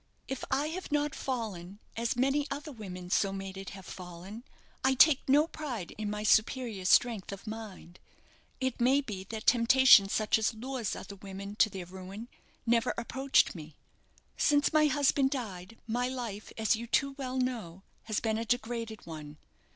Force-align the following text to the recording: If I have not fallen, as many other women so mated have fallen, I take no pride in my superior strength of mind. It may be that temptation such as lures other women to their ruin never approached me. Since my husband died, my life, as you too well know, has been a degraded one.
If 0.27 0.43
I 0.49 0.69
have 0.69 0.91
not 0.91 1.13
fallen, 1.13 1.77
as 1.95 2.15
many 2.15 2.47
other 2.49 2.71
women 2.71 3.11
so 3.11 3.31
mated 3.31 3.69
have 3.77 3.85
fallen, 3.85 4.43
I 4.83 4.95
take 4.95 5.21
no 5.29 5.45
pride 5.45 5.91
in 5.91 6.09
my 6.09 6.23
superior 6.23 6.85
strength 6.85 7.31
of 7.31 7.45
mind. 7.45 7.99
It 8.59 8.81
may 8.81 9.01
be 9.01 9.25
that 9.25 9.45
temptation 9.45 10.09
such 10.09 10.39
as 10.39 10.55
lures 10.55 10.95
other 10.95 11.17
women 11.17 11.55
to 11.57 11.69
their 11.69 11.85
ruin 11.85 12.29
never 12.65 12.95
approached 12.97 13.53
me. 13.53 13.75
Since 14.37 14.73
my 14.73 14.87
husband 14.87 15.29
died, 15.29 15.77
my 15.85 16.07
life, 16.07 16.51
as 16.57 16.75
you 16.75 16.87
too 16.87 17.11
well 17.19 17.37
know, 17.37 17.83
has 18.05 18.19
been 18.19 18.39
a 18.39 18.43
degraded 18.45 19.05
one. 19.05 19.37